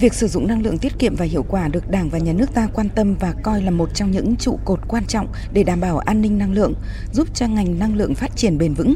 Việc 0.00 0.14
sử 0.14 0.28
dụng 0.28 0.46
năng 0.46 0.62
lượng 0.62 0.78
tiết 0.78 0.98
kiệm 0.98 1.14
và 1.16 1.24
hiệu 1.24 1.44
quả 1.48 1.68
được 1.68 1.90
Đảng 1.90 2.08
và 2.08 2.18
Nhà 2.18 2.32
nước 2.32 2.54
ta 2.54 2.68
quan 2.74 2.88
tâm 2.88 3.14
và 3.20 3.34
coi 3.42 3.62
là 3.62 3.70
một 3.70 3.94
trong 3.94 4.10
những 4.10 4.36
trụ 4.36 4.58
cột 4.64 4.80
quan 4.88 5.04
trọng 5.06 5.26
để 5.52 5.62
đảm 5.62 5.80
bảo 5.80 5.98
an 5.98 6.20
ninh 6.20 6.38
năng 6.38 6.52
lượng, 6.52 6.74
giúp 7.12 7.28
cho 7.34 7.48
ngành 7.48 7.78
năng 7.78 7.96
lượng 7.96 8.14
phát 8.14 8.36
triển 8.36 8.58
bền 8.58 8.74
vững. 8.74 8.94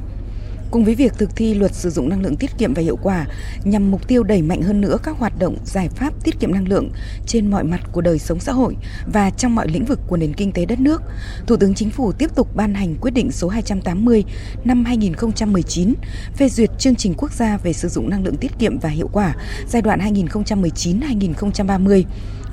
Cùng 0.71 0.85
với 0.85 0.95
việc 0.95 1.15
thực 1.19 1.37
thi 1.37 1.55
luật 1.55 1.75
sử 1.75 1.91
dụng 1.91 2.09
năng 2.09 2.23
lượng 2.23 2.37
tiết 2.37 2.59
kiệm 2.59 2.75
và 2.75 2.83
hiệu 2.83 2.99
quả 3.03 3.27
nhằm 3.65 3.91
mục 3.91 4.09
tiêu 4.09 4.23
đẩy 4.23 4.43
mạnh 4.43 4.63
hơn 4.63 4.81
nữa 4.81 4.99
các 5.03 5.19
hoạt 5.19 5.39
động 5.39 5.57
giải 5.65 5.89
pháp 5.89 6.25
tiết 6.25 6.41
kiệm 6.41 6.53
năng 6.53 6.69
lượng 6.69 6.91
trên 7.27 7.51
mọi 7.51 7.65
mặt 7.65 7.81
của 7.93 8.01
đời 8.01 8.19
sống 8.19 8.41
xã 8.41 8.53
hội 8.53 8.77
và 9.07 9.31
trong 9.31 9.55
mọi 9.55 9.69
lĩnh 9.69 9.85
vực 9.85 10.01
của 10.07 10.17
nền 10.17 10.35
kinh 10.35 10.53
tế 10.53 10.65
đất 10.65 10.81
nước, 10.81 11.03
Thủ 11.47 11.57
tướng 11.57 11.75
Chính 11.75 11.91
phủ 11.91 12.13
tiếp 12.13 12.31
tục 12.35 12.55
ban 12.55 12.75
hành 12.75 12.97
quyết 13.01 13.11
định 13.11 13.33
số 13.33 13.49
280 13.49 14.25
năm 14.65 14.85
2019 14.85 15.95
phê 16.35 16.49
duyệt 16.49 16.71
chương 16.79 16.97
trình 16.97 17.15
quốc 17.17 17.33
gia 17.33 17.57
về 17.57 17.73
sử 17.73 17.89
dụng 17.89 18.11
năng 18.11 18.25
lượng 18.25 18.37
tiết 18.37 18.59
kiệm 18.59 18.79
và 18.79 18.89
hiệu 18.89 19.09
quả 19.13 19.35
giai 19.69 19.83
đoạn 19.83 20.15
2019-2030 20.15 22.05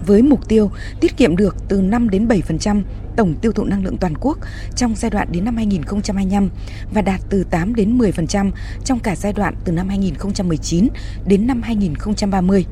với 0.05 0.21
mục 0.21 0.47
tiêu 0.47 0.71
tiết 1.01 1.17
kiệm 1.17 1.35
được 1.35 1.55
từ 1.67 1.81
5 1.81 2.09
đến 2.09 2.27
7% 2.27 2.81
tổng 3.15 3.35
tiêu 3.41 3.51
thụ 3.51 3.63
năng 3.63 3.83
lượng 3.83 3.97
toàn 3.97 4.13
quốc 4.21 4.37
trong 4.75 4.95
giai 4.95 5.11
đoạn 5.11 5.27
đến 5.31 5.45
năm 5.45 5.55
2025 5.55 6.49
và 6.93 7.01
đạt 7.01 7.21
từ 7.29 7.43
8 7.43 7.75
đến 7.75 7.97
10% 7.97 8.51
trong 8.85 8.99
cả 8.99 9.15
giai 9.15 9.33
đoạn 9.33 9.55
từ 9.65 9.71
năm 9.71 9.89
2019 9.89 10.87
đến 11.25 11.47
năm 11.47 11.61
2030, 11.61 12.65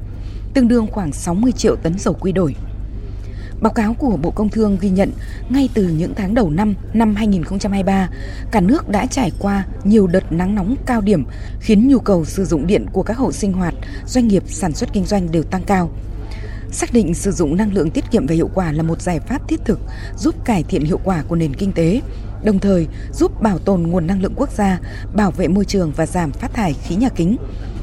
tương 0.54 0.68
đương 0.68 0.88
khoảng 0.88 1.12
60 1.12 1.52
triệu 1.52 1.76
tấn 1.76 2.00
dầu 2.00 2.14
quy 2.20 2.32
đổi. 2.32 2.56
Báo 3.62 3.74
cáo 3.74 3.94
của 3.94 4.18
Bộ 4.18 4.32
Công 4.32 4.50
Thương 4.50 4.78
ghi 4.82 4.90
nhận 4.90 5.12
ngay 5.50 5.70
từ 5.74 5.88
những 5.88 6.14
tháng 6.16 6.34
đầu 6.34 6.50
năm 6.50 6.74
năm 6.94 7.16
2023, 7.16 8.10
cả 8.52 8.62
nước 8.62 8.90
đã 8.90 9.06
trải 9.06 9.32
qua 9.40 9.66
nhiều 9.84 10.08
đợt 10.08 10.32
nắng 10.32 10.56
nóng 10.56 10.76
cao 10.86 11.02
điểm 11.02 11.26
khiến 11.60 11.88
nhu 11.88 12.00
cầu 12.00 12.26
sử 12.26 12.46
dụng 12.46 12.68
điện 12.68 12.86
của 12.94 13.04
các 13.04 13.18
hộ 13.18 13.32
sinh 13.32 13.54
hoạt, 13.54 13.74
doanh 14.06 14.28
nghiệp 14.28 14.44
sản 14.48 14.74
xuất 14.74 14.94
kinh 14.94 15.06
doanh 15.06 15.32
đều 15.32 15.44
tăng 15.44 15.64
cao. 15.64 15.90
Xác 16.76 16.94
định 16.94 17.14
sử 17.14 17.32
dụng 17.32 17.58
năng 17.58 17.74
lượng 17.74 17.92
tiết 17.92 18.12
kiệm 18.12 18.26
và 18.26 18.36
hiệu 18.36 18.50
quả 18.54 18.72
là 18.72 18.84
một 18.84 19.02
giải 19.02 19.20
pháp 19.20 19.48
thiết 19.48 19.66
thực 19.66 19.80
giúp 20.18 20.36
cải 20.46 20.64
thiện 20.64 20.86
hiệu 20.86 21.00
quả 21.04 21.24
của 21.28 21.36
nền 21.36 21.54
kinh 21.54 21.72
tế, 21.72 22.02
đồng 22.44 22.60
thời 22.60 22.88
giúp 23.14 23.42
bảo 23.42 23.60
tồn 23.60 23.82
nguồn 23.82 24.08
năng 24.08 24.22
lượng 24.22 24.34
quốc 24.36 24.50
gia, 24.52 24.80
bảo 25.14 25.32
vệ 25.32 25.48
môi 25.48 25.66
trường 25.66 25.92
và 25.96 26.06
giảm 26.06 26.32
phát 26.32 26.54
thải 26.54 26.74
khí 26.74 26.96
nhà 26.96 27.10
kính, 27.10 27.38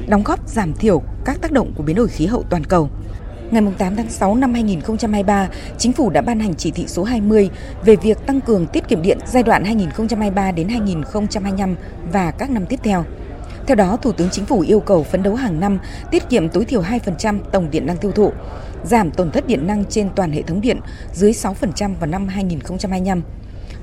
đóng 0.07 0.23
góp 0.23 0.49
giảm 0.49 0.73
thiểu 0.73 1.01
các 1.25 1.41
tác 1.41 1.51
động 1.51 1.73
của 1.75 1.83
biến 1.83 1.95
đổi 1.95 2.07
khí 2.07 2.25
hậu 2.25 2.43
toàn 2.49 2.63
cầu. 2.63 2.89
Ngày 3.51 3.63
8 3.77 3.95
tháng 3.95 4.09
6 4.09 4.35
năm 4.35 4.53
2023, 4.53 5.49
Chính 5.77 5.93
phủ 5.93 6.09
đã 6.09 6.21
ban 6.21 6.39
hành 6.39 6.55
chỉ 6.55 6.71
thị 6.71 6.85
số 6.87 7.03
20 7.03 7.49
về 7.85 7.95
việc 7.95 8.25
tăng 8.27 8.41
cường 8.41 8.67
tiết 8.67 8.87
kiệm 8.87 9.01
điện 9.01 9.17
giai 9.27 9.43
đoạn 9.43 9.65
2023 9.65 10.51
đến 10.51 10.69
2025 10.69 11.75
và 12.11 12.31
các 12.31 12.49
năm 12.49 12.65
tiếp 12.65 12.79
theo. 12.83 13.05
Theo 13.67 13.75
đó, 13.75 13.97
Thủ 14.01 14.11
tướng 14.11 14.29
Chính 14.29 14.45
phủ 14.45 14.59
yêu 14.59 14.79
cầu 14.79 15.03
phấn 15.03 15.23
đấu 15.23 15.35
hàng 15.35 15.59
năm 15.59 15.79
tiết 16.11 16.29
kiệm 16.29 16.49
tối 16.49 16.65
thiểu 16.65 16.81
2% 16.81 17.39
tổng 17.51 17.71
điện 17.71 17.85
năng 17.85 17.97
tiêu 17.97 18.11
thụ, 18.11 18.31
giảm 18.83 19.11
tổn 19.11 19.31
thất 19.31 19.47
điện 19.47 19.67
năng 19.67 19.85
trên 19.85 20.09
toàn 20.15 20.31
hệ 20.31 20.41
thống 20.41 20.61
điện 20.61 20.79
dưới 21.13 21.31
6% 21.31 21.95
vào 21.99 22.07
năm 22.07 22.27
2025. 22.27 23.21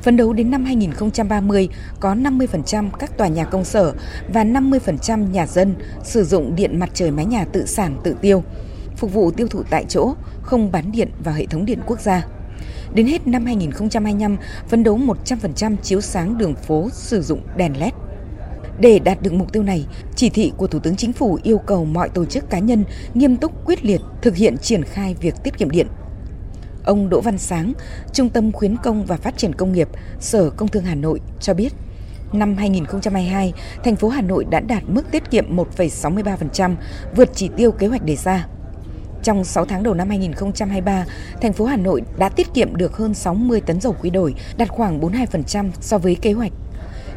Phấn 0.03 0.17
đấu 0.17 0.33
đến 0.33 0.51
năm 0.51 0.65
2030 0.65 1.69
có 2.01 2.15
50% 2.15 2.91
các 2.99 3.19
tòa 3.19 3.29
nhà 3.29 3.45
công 3.45 3.65
sở 3.65 3.93
và 4.29 4.45
50% 4.45 5.31
nhà 5.31 5.47
dân 5.47 5.75
sử 6.05 6.25
dụng 6.25 6.57
điện 6.57 6.79
mặt 6.79 6.91
trời 6.95 7.11
mái 7.11 7.25
nhà 7.25 7.45
tự 7.45 7.67
sản 7.67 7.97
tự 8.05 8.17
tiêu, 8.21 8.43
phục 8.97 9.13
vụ 9.13 9.31
tiêu 9.31 9.49
thụ 9.49 9.63
tại 9.71 9.85
chỗ, 9.89 10.15
không 10.43 10.73
bán 10.73 10.93
điện 10.93 11.09
vào 11.25 11.35
hệ 11.35 11.47
thống 11.47 11.65
điện 11.65 11.79
quốc 11.87 12.01
gia. 12.01 12.27
Đến 12.95 13.07
hết 13.07 13.27
năm 13.27 13.47
2025, 13.47 14.37
phấn 14.69 14.85
đấu 14.85 14.99
100% 15.25 15.77
chiếu 15.83 16.01
sáng 16.01 16.39
đường 16.39 16.55
phố 16.55 16.89
sử 16.93 17.23
dụng 17.23 17.41
đèn 17.57 17.81
LED. 17.81 17.93
Để 18.81 18.99
đạt 18.99 19.23
được 19.23 19.33
mục 19.33 19.53
tiêu 19.53 19.63
này, 19.63 19.87
chỉ 20.17 20.31
thị 20.31 20.53
của 20.57 20.67
Thủ 20.67 20.79
tướng 20.79 20.97
Chính 20.97 21.13
phủ 21.13 21.39
yêu 21.43 21.59
cầu 21.59 21.85
mọi 21.85 22.09
tổ 22.09 22.25
chức 22.25 22.51
cá 22.51 22.59
nhân 22.59 22.85
nghiêm 23.15 23.37
túc 23.37 23.67
quyết 23.67 23.85
liệt 23.85 24.01
thực 24.23 24.37
hiện 24.37 24.59
triển 24.59 24.85
khai 24.85 25.15
việc 25.21 25.35
tiết 25.43 25.59
kiệm 25.59 25.71
điện. 25.71 25.87
Ông 26.85 27.09
Đỗ 27.09 27.21
Văn 27.21 27.39
Sáng, 27.39 27.73
Trung 28.13 28.29
tâm 28.29 28.53
Khuyến 28.53 28.77
công 28.77 29.05
và 29.05 29.17
Phát 29.17 29.37
triển 29.37 29.55
Công 29.55 29.73
nghiệp, 29.73 29.89
Sở 30.21 30.51
Công 30.51 30.69
Thương 30.69 30.85
Hà 30.85 30.95
Nội 30.95 31.21
cho 31.41 31.55
biết, 31.55 31.73
năm 32.33 32.57
2022, 32.57 33.53
thành 33.85 33.97
phố 33.97 34.09
Hà 34.09 34.23
Nội 34.23 34.45
đã 34.51 34.61
đạt 34.61 34.83
mức 34.87 35.11
tiết 35.11 35.31
kiệm 35.31 35.57
1,63%, 35.57 36.75
vượt 37.17 37.31
chỉ 37.35 37.51
tiêu 37.57 37.73
kế 37.73 37.87
hoạch 37.87 38.05
đề 38.05 38.17
ra. 38.17 38.47
Trong 39.23 39.45
6 39.45 39.65
tháng 39.65 39.83
đầu 39.83 39.95
năm 39.95 40.09
2023, 40.09 41.05
thành 41.41 41.53
phố 41.53 41.65
Hà 41.65 41.77
Nội 41.77 42.03
đã 42.19 42.29
tiết 42.29 42.55
kiệm 42.55 42.77
được 42.77 42.97
hơn 42.97 43.15
60 43.15 43.61
tấn 43.61 43.81
dầu 43.81 43.97
quy 44.03 44.11
đổi, 44.11 44.35
đạt 44.57 44.69
khoảng 44.69 45.01
42% 45.01 45.71
so 45.81 45.99
với 45.99 46.15
kế 46.15 46.33
hoạch 46.33 46.53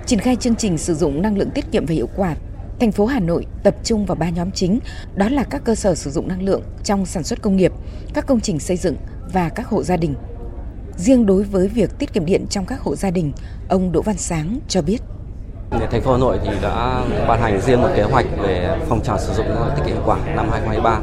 Triển 0.06 0.20
khai 0.20 0.36
chương 0.36 0.56
trình 0.56 0.78
sử 0.78 0.96
dụng 0.96 1.22
năng 1.22 1.38
lượng 1.38 1.50
tiết 1.50 1.72
kiệm 1.72 1.86
và 1.86 1.94
hiệu 1.94 2.10
quả, 2.16 2.36
thành 2.80 2.92
phố 2.92 3.06
Hà 3.06 3.20
Nội 3.20 3.46
tập 3.64 3.76
trung 3.84 4.06
vào 4.06 4.16
ba 4.16 4.30
nhóm 4.30 4.52
chính, 4.52 4.80
đó 5.16 5.30
là 5.30 5.44
các 5.44 5.62
cơ 5.66 5.76
sở 5.76 5.96
sử 5.96 6.12
dụng 6.12 6.28
năng 6.28 6.44
lượng 6.44 6.62
trong 6.84 7.06
sản 7.06 7.24
xuất 7.24 7.42
công 7.42 7.56
nghiệp, 7.56 7.72
các 8.14 8.28
công 8.28 8.40
trình 8.40 8.60
xây 8.60 8.78
dựng 8.78 8.96
và 9.34 9.50
các 9.50 9.68
hộ 9.68 9.84
gia 9.84 9.98
đình. 9.98 10.16
Riêng 10.98 11.26
đối 11.26 11.44
với 11.44 11.68
việc 11.68 12.00
tiết 12.00 12.14
kiệm 12.14 12.26
điện 12.26 12.46
trong 12.50 12.66
các 12.66 12.80
hộ 12.80 12.96
gia 12.96 13.12
đình, 13.12 13.32
ông 13.70 13.92
Đỗ 13.92 14.02
Văn 14.02 14.18
Sáng 14.18 14.60
cho 14.68 14.82
biết. 14.82 14.98
Thành 15.92 16.02
phố 16.02 16.12
Hà 16.12 16.18
Nội 16.18 16.40
thì 16.44 16.50
đã 16.62 17.04
ban 17.28 17.42
hành 17.42 17.62
riêng 17.62 17.82
một 17.82 17.90
kế 17.96 18.04
hoạch 18.04 18.26
về 18.42 18.78
phong 18.88 19.04
trào 19.04 19.20
sử 19.20 19.34
dụng 19.34 19.46
năng 19.50 19.60
lượng 19.60 19.74
tiết 19.76 19.82
kiệm 19.86 19.96
hiệu 19.96 20.04
quả 20.06 20.18
năm 20.36 20.48
2023. 20.52 21.02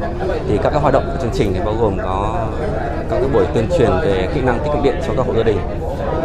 Thì 0.48 0.58
các 0.62 0.70
cái 0.70 0.80
hoạt 0.80 0.94
động 0.94 1.04
của 1.06 1.18
chương 1.22 1.32
trình 1.34 1.52
thì 1.54 1.60
bao 1.64 1.74
gồm 1.80 1.98
có 1.98 2.48
các 3.10 3.18
cái 3.20 3.28
buổi 3.28 3.46
tuyên 3.54 3.68
truyền 3.78 3.90
về 4.02 4.28
kỹ 4.34 4.40
năng 4.40 4.58
tiết 4.58 4.70
kiệm 4.74 4.82
điện 4.82 4.94
cho 5.06 5.14
các 5.16 5.26
hộ 5.26 5.34
gia 5.36 5.42
đình, 5.42 5.58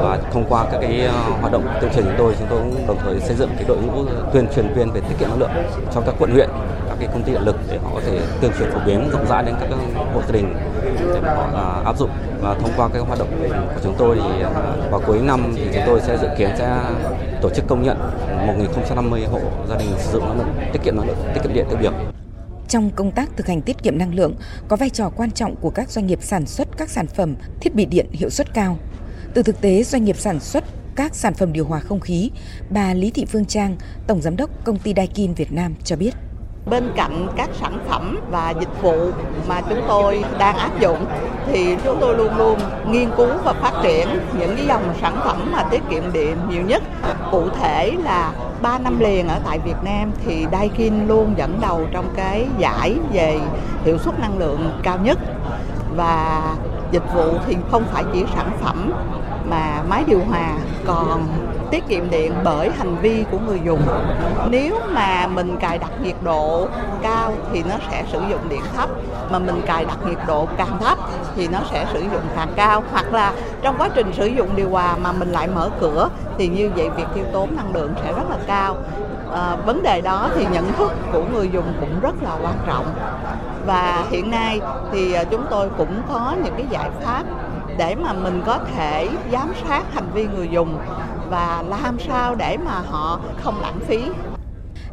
và 0.01 0.19
thông 0.31 0.45
qua 0.49 0.65
các 0.71 0.77
cái 0.81 1.05
ờ, 1.05 1.13
hoạt 1.41 1.51
động 1.51 1.67
tuyên 1.81 1.91
truyền 1.93 2.05
chúng 2.05 2.15
tôi 2.17 2.35
chúng 2.39 2.47
tôi 2.49 2.59
cũng 2.59 2.87
đồng 2.87 2.97
thời 3.03 3.19
xây 3.19 3.35
dựng 3.35 3.49
cái 3.55 3.65
đội 3.67 3.77
ngũ 3.77 4.05
tuyên 4.33 4.47
truyền 4.55 4.73
viên 4.73 4.91
về 4.91 5.01
tiết 5.01 5.15
kiệm 5.19 5.29
năng 5.29 5.39
lượng 5.39 5.51
cho 5.93 6.01
các 6.01 6.15
quận 6.19 6.31
huyện, 6.31 6.49
các 6.89 6.95
cái 6.99 7.07
công 7.13 7.23
ty 7.23 7.31
điện 7.31 7.41
lực 7.41 7.55
để 7.71 7.77
họ 7.83 7.89
có 7.93 8.01
thể 8.05 8.19
tuyên 8.41 8.51
truyền 8.59 8.71
phổ 8.71 8.79
biến, 8.85 9.09
rộng 9.11 9.25
rãi 9.29 9.43
đến 9.43 9.55
các 9.59 9.69
ờ, 9.71 9.77
hộ 10.13 10.21
gia 10.27 10.31
đình 10.31 10.53
để 11.13 11.19
họ 11.35 11.49
ờ, 11.53 11.81
áp 11.85 11.97
dụng. 11.97 12.09
Và 12.41 12.53
thông 12.53 12.71
qua 12.77 12.89
cái 12.93 13.01
hoạt 13.01 13.19
động 13.19 13.27
của 13.75 13.81
chúng 13.83 13.95
tôi 13.97 14.15
thì 14.15 14.43
vào 14.91 15.01
cuối 15.07 15.19
năm 15.21 15.53
thì 15.55 15.67
chúng 15.73 15.83
tôi 15.85 16.01
sẽ 16.01 16.17
dự 16.17 16.27
kiến 16.37 16.49
sẽ 16.57 16.77
tổ 17.41 17.49
chức 17.49 17.67
công 17.67 17.83
nhận 17.83 17.97
1.050 18.47 19.29
hộ 19.31 19.39
gia 19.69 19.75
đình 19.77 19.89
sử 19.97 20.11
dụng 20.11 20.25
năng 20.25 20.37
lượng, 20.37 20.49
tiết 20.73 20.79
kiệm 20.83 20.95
năng 20.97 21.07
lượng, 21.07 21.17
tiết 21.33 21.41
kiệm 21.43 21.53
điện 21.53 21.65
tiêu 21.69 21.77
biểu 21.81 21.91
trong 22.67 22.91
công 22.95 23.11
tác 23.11 23.29
thực 23.37 23.47
hành 23.47 23.61
tiết 23.61 23.83
kiệm 23.83 23.97
năng 23.97 24.15
lượng, 24.15 24.35
có 24.67 24.75
vai 24.75 24.89
trò 24.89 25.09
quan 25.09 25.31
trọng 25.31 25.55
của 25.55 25.69
các 25.69 25.89
doanh 25.89 26.07
nghiệp 26.07 26.19
sản 26.21 26.45
xuất 26.45 26.67
các 26.77 26.89
sản 26.89 27.07
phẩm, 27.07 27.35
thiết 27.61 27.75
bị 27.75 27.85
điện 27.85 28.05
hiệu 28.11 28.29
suất 28.29 28.53
cao 28.53 28.77
từ 29.35 29.43
thực 29.43 29.61
tế 29.61 29.83
doanh 29.83 30.03
nghiệp 30.03 30.17
sản 30.17 30.39
xuất 30.39 30.63
các 30.95 31.15
sản 31.15 31.33
phẩm 31.33 31.53
điều 31.53 31.65
hòa 31.65 31.79
không 31.79 31.99
khí, 31.99 32.31
bà 32.69 32.93
Lý 32.93 33.11
Thị 33.11 33.25
Phương 33.25 33.45
Trang, 33.45 33.75
Tổng 34.07 34.21
Giám 34.21 34.37
đốc 34.37 34.49
Công 34.63 34.77
ty 34.77 34.93
Daikin 34.97 35.33
Việt 35.33 35.51
Nam 35.51 35.75
cho 35.83 35.95
biết. 35.95 36.11
Bên 36.65 36.91
cạnh 36.95 37.27
các 37.37 37.49
sản 37.59 37.79
phẩm 37.89 38.19
và 38.31 38.53
dịch 38.59 38.81
vụ 38.81 39.11
mà 39.47 39.61
chúng 39.69 39.81
tôi 39.87 40.23
đang 40.39 40.57
áp 40.57 40.79
dụng 40.79 41.05
thì 41.51 41.75
chúng 41.83 41.97
tôi 42.01 42.17
luôn 42.17 42.37
luôn 42.37 42.59
nghiên 42.89 43.09
cứu 43.17 43.29
và 43.43 43.53
phát 43.53 43.73
triển 43.83 44.07
những 44.39 44.55
cái 44.55 44.65
dòng 44.67 44.93
sản 45.01 45.21
phẩm 45.25 45.51
mà 45.51 45.63
tiết 45.63 45.81
kiệm 45.89 46.13
điện 46.13 46.37
nhiều 46.49 46.61
nhất. 46.61 46.83
Cụ 47.31 47.49
thể 47.61 47.91
là 48.03 48.33
3 48.61 48.79
năm 48.79 48.99
liền 48.99 49.27
ở 49.27 49.39
tại 49.45 49.59
Việt 49.59 49.83
Nam 49.83 50.11
thì 50.25 50.45
Daikin 50.51 51.07
luôn 51.07 51.33
dẫn 51.37 51.59
đầu 51.61 51.87
trong 51.91 52.13
cái 52.15 52.47
giải 52.57 52.95
về 53.13 53.39
hiệu 53.85 53.97
suất 53.97 54.19
năng 54.19 54.37
lượng 54.37 54.79
cao 54.83 54.99
nhất 55.03 55.19
và 55.95 56.41
dịch 56.91 57.13
vụ 57.15 57.33
thì 57.47 57.55
không 57.71 57.83
phải 57.93 58.03
chỉ 58.13 58.23
sản 58.35 58.51
phẩm 58.61 58.93
mà 59.49 59.83
máy 59.89 60.03
điều 60.07 60.21
hòa 60.29 60.57
còn 60.85 61.27
tiết 61.71 61.87
kiệm 61.87 62.09
điện 62.09 62.33
bởi 62.43 62.69
hành 62.77 62.95
vi 62.95 63.25
của 63.31 63.39
người 63.39 63.61
dùng. 63.65 63.81
Nếu 64.49 64.79
mà 64.93 65.27
mình 65.27 65.57
cài 65.57 65.77
đặt 65.77 65.91
nhiệt 66.01 66.15
độ 66.23 66.67
cao 67.01 67.33
thì 67.53 67.63
nó 67.69 67.75
sẽ 67.91 68.03
sử 68.11 68.19
dụng 68.29 68.49
điện 68.49 68.61
thấp 68.75 68.89
mà 69.31 69.39
mình 69.39 69.61
cài 69.65 69.85
đặt 69.85 69.97
nhiệt 70.07 70.17
độ 70.27 70.47
càng 70.57 70.77
thấp 70.79 70.97
thì 71.35 71.47
nó 71.47 71.59
sẽ 71.71 71.85
sử 71.93 71.99
dụng 71.99 72.21
càng 72.35 72.49
cao. 72.55 72.83
Hoặc 72.91 73.13
là 73.13 73.33
trong 73.61 73.75
quá 73.77 73.89
trình 73.95 74.13
sử 74.13 74.25
dụng 74.25 74.55
điều 74.55 74.69
hòa 74.69 74.95
mà 74.97 75.11
mình 75.11 75.31
lại 75.31 75.47
mở 75.47 75.69
cửa 75.79 76.09
thì 76.37 76.47
như 76.47 76.71
vậy 76.75 76.89
việc 76.89 77.07
tiêu 77.15 77.25
tốn 77.33 77.55
năng 77.55 77.73
lượng 77.73 77.93
sẽ 78.03 78.13
rất 78.13 78.29
là 78.29 78.37
cao. 78.47 78.77
À, 79.33 79.55
vấn 79.65 79.83
đề 79.83 80.01
đó 80.01 80.29
thì 80.35 80.45
nhận 80.51 80.73
thức 80.73 80.91
của 81.13 81.23
người 81.33 81.49
dùng 81.49 81.73
cũng 81.79 81.99
rất 81.99 82.23
là 82.23 82.31
quan 82.43 82.55
trọng. 82.67 82.85
Và 83.65 84.03
hiện 84.09 84.31
nay 84.31 84.61
thì 84.91 85.13
ờ, 85.13 85.25
chúng 85.25 85.45
tôi 85.49 85.69
cũng 85.77 86.01
có 86.13 86.35
những 86.43 86.53
cái 86.57 86.65
giải 86.69 86.89
pháp 87.03 87.23
để 87.77 87.95
mà 87.95 88.13
mình 88.13 88.41
có 88.45 88.59
thể 88.75 89.09
giám 89.31 89.53
sát 89.67 89.83
hành 89.93 90.11
vi 90.13 90.27
người 90.27 90.47
dùng 90.51 90.79
và 91.29 91.63
làm 91.67 91.97
sao 92.07 92.35
để 92.35 92.57
mà 92.57 92.71
họ 92.71 93.21
không 93.41 93.61
lãng 93.61 93.79
phí 93.87 93.99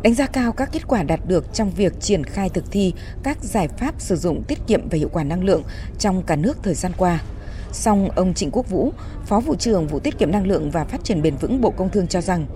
đánh 0.02 0.14
giá 0.14 0.26
cao 0.26 0.52
các 0.52 0.68
kết 0.72 0.88
quả 0.88 1.02
đạt 1.02 1.20
được 1.26 1.54
trong 1.54 1.70
việc 1.70 2.00
triển 2.00 2.24
khai 2.24 2.48
thực 2.48 2.64
thi 2.70 2.94
các 3.22 3.38
giải 3.40 3.68
pháp 3.68 3.94
sử 3.98 4.16
dụng 4.16 4.42
tiết 4.42 4.58
kiệm 4.66 4.88
và 4.88 4.98
hiệu 4.98 5.08
quả 5.12 5.24
năng 5.24 5.44
lượng 5.44 5.62
trong 5.98 6.22
cả 6.22 6.36
nước 6.36 6.58
thời 6.62 6.74
gian 6.74 6.92
qua. 6.96 7.18
Song 7.72 8.08
ông 8.16 8.34
Trịnh 8.34 8.50
Quốc 8.52 8.70
Vũ, 8.70 8.92
Phó 9.26 9.40
vụ 9.40 9.54
trưởng 9.54 9.86
vụ 9.86 9.98
tiết 9.98 10.18
kiệm 10.18 10.30
năng 10.30 10.46
lượng 10.46 10.70
và 10.70 10.84
phát 10.84 11.04
triển 11.04 11.22
bền 11.22 11.36
vững 11.36 11.60
Bộ 11.60 11.70
Công 11.70 11.88
Thương 11.88 12.06
cho 12.06 12.20
rằng 12.20 12.46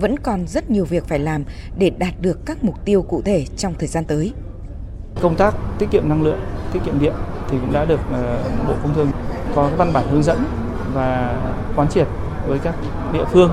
vẫn 0.00 0.18
còn 0.18 0.46
rất 0.46 0.70
nhiều 0.70 0.84
việc 0.84 1.08
phải 1.08 1.18
làm 1.18 1.44
để 1.78 1.90
đạt 1.90 2.14
được 2.20 2.46
các 2.46 2.64
mục 2.64 2.84
tiêu 2.84 3.02
cụ 3.02 3.22
thể 3.22 3.46
trong 3.56 3.74
thời 3.78 3.88
gian 3.88 4.04
tới. 4.04 4.32
Công 5.20 5.36
tác 5.36 5.54
tiết 5.78 5.86
kiệm 5.90 6.08
năng 6.08 6.22
lượng, 6.22 6.40
tiết 6.72 6.80
kiệm 6.86 7.00
điện 7.00 7.12
thì 7.50 7.56
cũng 7.60 7.72
đã 7.72 7.84
được 7.84 8.00
ờ, 8.12 8.44
Bộ 8.68 8.74
Công 8.82 8.94
Thương 8.94 9.10
có 9.54 9.70
văn 9.76 9.92
bản 9.92 10.04
hướng 10.10 10.22
dẫn 10.22 10.44
và 10.94 11.36
quán 11.76 11.88
triệt 11.88 12.08
với 12.46 12.58
các 12.58 12.74
địa 13.12 13.24
phương 13.32 13.52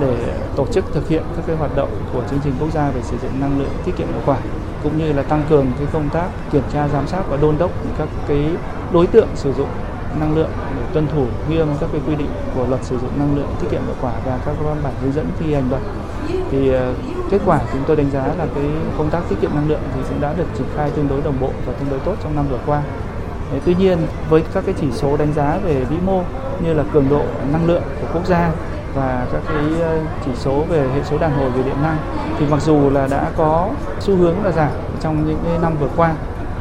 để 0.00 0.16
tổ 0.56 0.66
chức 0.66 0.84
thực 0.94 1.08
hiện 1.08 1.22
các 1.36 1.44
cái 1.46 1.56
hoạt 1.56 1.76
động 1.76 1.88
của 2.12 2.22
chương 2.30 2.38
trình 2.44 2.52
quốc 2.60 2.72
gia 2.72 2.90
về 2.90 3.02
sử 3.02 3.16
dụng 3.22 3.40
năng 3.40 3.58
lượng 3.58 3.70
tiết 3.84 3.92
kiệm 3.96 4.06
hiệu 4.06 4.22
quả, 4.26 4.36
cũng 4.82 4.98
như 4.98 5.12
là 5.12 5.22
tăng 5.22 5.42
cường 5.50 5.66
cái 5.78 5.86
công 5.92 6.08
tác 6.08 6.28
kiểm 6.52 6.62
tra, 6.72 6.88
giám 6.88 7.06
sát 7.06 7.22
và 7.28 7.36
đôn 7.36 7.58
đốc 7.58 7.70
các 7.98 8.08
cái 8.28 8.50
đối 8.92 9.06
tượng 9.06 9.28
sử 9.34 9.52
dụng 9.52 9.68
năng 10.20 10.36
lượng 10.36 10.50
để 10.76 10.82
tuân 10.92 11.06
thủ 11.08 11.26
nghiêm 11.50 11.68
các 11.80 11.88
cái 11.92 12.00
quy 12.06 12.14
định 12.14 12.30
của 12.54 12.66
luật 12.66 12.84
sử 12.84 12.98
dụng 12.98 13.18
năng 13.18 13.36
lượng 13.36 13.48
tiết 13.60 13.66
kiệm 13.70 13.84
hiệu 13.84 13.94
quả 14.00 14.12
và 14.24 14.38
các 14.46 14.54
văn 14.60 14.76
bản 14.82 14.92
hướng 15.02 15.12
dẫn 15.12 15.26
thi 15.38 15.54
hành 15.54 15.70
luật 15.70 15.82
thì 16.50 16.72
ờ, 16.72 16.94
kết 17.30 17.40
quả 17.46 17.60
chúng 17.72 17.82
tôi 17.86 17.96
đánh 17.96 18.10
giá 18.10 18.26
là 18.26 18.46
cái 18.54 18.64
công 18.98 19.10
tác 19.10 19.20
tiết 19.28 19.36
kiệm 19.40 19.54
năng 19.54 19.68
lượng 19.68 19.80
thì 19.94 20.00
cũng 20.08 20.20
đã 20.20 20.32
được 20.32 20.46
triển 20.58 20.66
khai 20.76 20.90
tương 20.90 21.08
đối 21.08 21.22
đồng 21.22 21.40
bộ 21.40 21.50
và 21.66 21.72
tương 21.72 21.90
đối 21.90 22.00
tốt 22.00 22.14
trong 22.22 22.36
năm 22.36 22.46
vừa 22.48 22.60
qua. 22.66 22.82
Tuy 23.64 23.74
nhiên, 23.74 23.98
với 24.28 24.42
các 24.54 24.64
cái 24.66 24.74
chỉ 24.80 24.86
số 24.92 25.16
đánh 25.16 25.32
giá 25.32 25.58
về 25.64 25.84
vĩ 25.90 25.96
mô 26.06 26.22
như 26.64 26.74
là 26.74 26.84
cường 26.92 27.08
độ, 27.10 27.22
năng 27.52 27.66
lượng 27.66 27.82
của 28.00 28.06
quốc 28.12 28.26
gia 28.26 28.50
và 28.94 29.26
các 29.32 29.42
cái 29.48 29.80
ờ, 29.80 29.98
chỉ 30.24 30.30
số 30.34 30.64
về 30.68 30.88
hệ 30.94 31.00
số 31.04 31.18
đàn 31.18 31.32
hồi 31.32 31.50
về 31.50 31.62
điện 31.62 31.82
năng, 31.82 31.96
thì 32.38 32.46
mặc 32.50 32.62
dù 32.62 32.90
là 32.90 33.08
đã 33.10 33.30
có 33.36 33.70
xu 34.00 34.16
hướng 34.16 34.44
là 34.44 34.52
giảm 34.52 34.70
trong 35.00 35.26
những 35.26 35.38
cái 35.44 35.58
năm 35.58 35.74
vừa 35.80 35.88
qua 35.96 36.14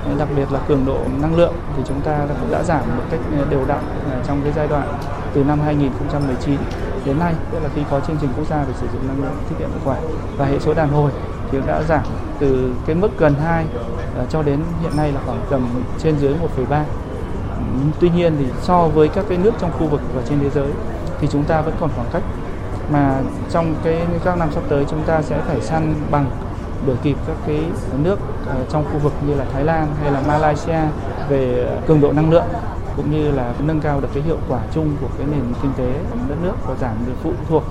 ờ, 0.06 0.12
đặc 0.20 0.28
biệt 0.36 0.52
là 0.52 0.60
cường 0.68 0.86
độ 0.86 0.98
năng 1.22 1.36
lượng 1.36 1.54
thì 1.78 1.84
chúng 1.88 2.02
ta 2.02 2.18
cũng 2.42 2.52
đã 2.52 2.64
giảm 2.64 2.82
một 2.98 3.04
cách 3.12 3.20
ờ, 3.40 3.46
đều 3.50 3.66
đặn 3.68 3.80
trong 4.28 4.42
cái 4.44 4.54
giai 4.56 4.68
đoạn 4.68 4.88
từ 5.34 5.44
năm 5.44 5.60
2019 5.60 6.58
đến 7.06 7.20
nay. 7.20 7.34
Tức 7.52 7.60
là 7.64 7.70
khi 7.76 7.82
có 7.92 8.00
chương 8.00 8.18
trình 8.22 8.30
quốc 8.38 8.48
gia 8.50 8.58
về 8.58 8.74
sử 8.82 8.88
dụng 8.94 9.08
năng 9.08 9.22
lượng 9.22 9.36
tiết 9.50 9.56
kiệm 9.60 9.70
hiệu 9.70 9.80
quả 9.86 9.96
và 10.38 10.46
hệ 10.46 10.60
số 10.60 10.74
đàn 10.74 10.90
hồi 10.90 11.12
thì 11.52 11.58
đã 11.68 11.82
giảm 11.84 12.04
từ 12.40 12.74
cái 12.86 12.96
mức 12.96 13.10
gần 13.18 13.34
2 13.34 13.66
ờ, 14.18 14.26
cho 14.30 14.44
đến 14.44 14.60
hiện 14.82 14.98
nay 14.98 15.12
là 15.12 15.22
khoảng 15.26 15.46
tầm 15.50 15.68
trên 16.00 16.18
dưới 16.20 16.34
1,3 16.34 16.84
tuy 18.00 18.10
nhiên 18.10 18.36
thì 18.40 18.46
so 18.62 18.88
với 18.88 19.08
các 19.08 19.26
cái 19.30 19.38
nước 19.38 19.52
trong 19.60 19.72
khu 19.72 19.88
vực 19.88 20.02
và 20.16 20.22
trên 20.30 20.40
thế 20.40 20.50
giới 20.50 20.72
thì 21.20 21.28
chúng 21.32 21.44
ta 21.44 21.62
vẫn 21.62 21.74
còn 21.80 21.90
khoảng 21.96 22.08
cách. 22.14 22.24
Mà 22.92 23.22
trong 23.50 23.76
cái 23.84 24.02
các 24.24 24.38
năm 24.38 24.50
sắp 24.52 24.64
tới 24.70 24.86
chúng 24.90 25.04
ta 25.04 25.22
sẽ 25.22 25.42
phải 25.48 25.62
săn 25.62 25.94
bằng 26.12 26.30
đuổi 26.86 26.96
kịp 27.04 27.18
các 27.28 27.36
cái 27.48 27.60
nước 28.04 28.20
ờ, 28.48 28.56
trong 28.70 28.86
khu 28.86 29.00
vực 29.00 29.14
như 29.28 29.36
là 29.36 29.46
Thái 29.54 29.64
Lan 29.64 29.88
hay 30.02 30.12
là 30.12 30.22
Malaysia 30.28 30.80
về 31.30 31.66
ờ, 31.70 31.78
cường 31.88 32.02
độ 32.02 32.12
năng 32.12 32.32
lượng 32.32 32.46
cũng 32.96 33.12
như 33.12 33.32
là 33.32 33.54
nâng 33.60 33.80
cao 33.80 34.02
được 34.02 34.08
cái 34.14 34.24
hiệu 34.24 34.38
quả 34.50 34.60
chung 34.74 34.96
của 35.02 35.08
cái 35.18 35.28
nền 35.32 35.44
kinh 35.62 35.72
tế 35.78 35.94
đất 36.30 36.36
nước 36.44 36.54
và 36.68 36.76
giảm 36.76 36.96
được 37.08 37.14
phụ 37.24 37.32
thuộc 37.50 37.64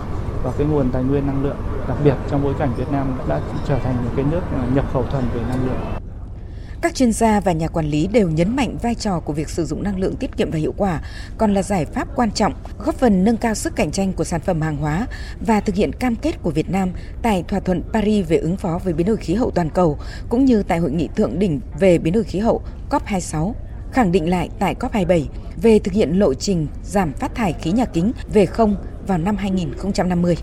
vào 0.46 0.54
cái 0.58 0.66
nguồn 0.66 0.90
tài 0.93 1.02
nguyên 1.02 1.26
năng 1.26 1.43
lượng, 1.43 1.56
đặc 1.88 1.98
biệt 2.04 2.14
trong 2.31 2.43
bối 2.43 2.54
cảnh 2.58 2.75
Việt 2.76 2.93
Nam 2.93 3.19
đã 3.28 3.40
trở 3.69 3.78
thành 3.78 4.04
một 4.04 4.10
cái 4.16 4.25
nước 4.31 4.40
à, 4.52 4.66
nhập 4.75 4.93
khẩu 4.93 5.02
thuần 5.02 5.25
về 5.34 5.40
năng 5.48 5.66
lượng. 5.66 5.81
Các 6.82 6.94
chuyên 6.94 7.12
gia 7.12 7.40
và 7.40 7.52
nhà 7.52 7.69
quản 7.69 7.87
lý 7.87 8.06
đều 8.06 8.28
nhấn 8.31 8.56
mạnh 8.56 8.76
vai 8.82 8.94
trò 8.94 9.20
của 9.20 9.32
việc 9.32 9.48
sử 9.48 9.64
dụng 9.64 9.82
năng 9.82 9.98
lượng 9.98 10.16
tiết 10.16 10.37
kiệm 10.37 10.50
và 10.50 10.58
hiệu 10.58 10.75
quả 10.76 11.00
còn 11.38 11.54
là 11.54 11.62
giải 11.62 11.84
pháp 11.84 12.08
quan 12.16 12.31
trọng, 12.31 12.52
góp 12.84 12.94
phần 12.94 13.25
nâng 13.25 13.37
cao 13.37 13.54
sức 13.54 13.76
cạnh 13.76 13.90
tranh 13.90 14.12
của 14.12 14.25
sản 14.25 14.40
phẩm 14.40 14.60
hàng 14.60 14.76
hóa 14.76 15.06
và 15.46 15.60
thực 15.60 15.75
hiện 15.75 15.93
cam 15.93 16.16
kết 16.16 16.43
của 16.43 16.50
Việt 16.50 16.70
Nam 16.70 16.90
tại 17.22 17.44
thỏa 17.49 17.60
thuận 17.60 17.82
Paris 17.92 18.28
về 18.28 18.37
ứng 18.37 18.56
phó 18.56 18.81
với 18.84 18.92
biến 18.92 19.06
đổi 19.06 19.16
khí 19.16 19.34
hậu 19.34 19.50
toàn 19.50 19.70
cầu, 19.70 19.99
cũng 20.28 20.44
như 20.44 20.62
tại 20.62 20.78
hội 20.78 20.90
nghị 20.90 21.08
thượng 21.16 21.38
đỉnh 21.38 21.60
về 21.78 21.99
biến 21.99 22.12
đổi 22.12 22.25
khí 22.25 22.38
hậu 22.38 22.62
COP26 22.90 23.52
khẳng 23.92 24.12
định 24.12 24.31
lại 24.31 24.50
tại 24.58 24.75
COP27 24.75 25.25
về 25.62 25.78
thực 25.78 25.94
hiện 25.94 26.19
lộ 26.19 26.34
trình 26.34 26.66
giảm 26.84 27.12
phát 27.12 27.34
thải 27.34 27.52
khí 27.52 27.72
nhà 27.72 27.84
kính 27.84 28.12
về 28.32 28.46
không 28.46 28.76
vào 29.06 29.19
năm 29.19 29.37
2050. 29.37 30.35